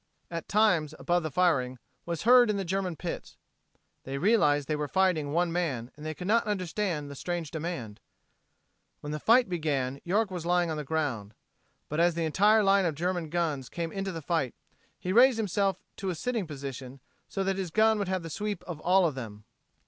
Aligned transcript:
at 0.31 0.47
times, 0.47 0.95
above 0.97 1.21
the 1.21 1.29
firing, 1.29 1.77
was 2.07 2.23
heard 2.23 2.49
in 2.49 2.57
the 2.57 2.65
German 2.65 2.95
pits. 2.95 3.37
They 4.03 4.17
realized 4.17 4.67
they 4.67 4.75
were 4.75 4.87
fighting 4.87 5.31
one 5.31 5.51
man, 5.51 5.91
and 5.95 6.17
could 6.17 6.25
not 6.25 6.47
understand 6.47 7.07
the 7.11 7.13
strange 7.13 7.51
demand. 7.51 7.99
When 9.01 9.11
the 9.11 9.19
fight 9.19 9.47
began 9.47 10.01
York 10.03 10.31
was 10.31 10.43
lying 10.43 10.71
on 10.71 10.77
the 10.77 10.83
ground. 10.83 11.35
But 11.87 11.99
as 11.99 12.15
the 12.15 12.25
entire 12.25 12.63
line 12.63 12.85
of 12.87 12.95
German 12.95 13.29
guns 13.29 13.69
came 13.69 13.91
into 13.91 14.11
the 14.11 14.23
fight, 14.23 14.55
he 14.97 15.13
raised 15.13 15.37
himself 15.37 15.77
to 15.97 16.09
a 16.09 16.15
sitting 16.15 16.47
position 16.47 16.99
so 17.29 17.43
that 17.43 17.57
his 17.57 17.69
gun 17.69 17.99
would 17.99 18.07
have 18.07 18.23
the 18.23 18.31
sweep 18.31 18.63
of 18.63 18.79
all 18.79 19.05
of 19.05 19.13
them. 19.13 19.43